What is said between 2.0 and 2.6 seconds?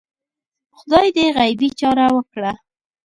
وکړه